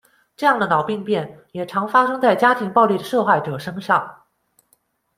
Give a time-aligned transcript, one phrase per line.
[0.35, 4.23] 这样的脑病变，也常发生在家庭暴力的受害者身上。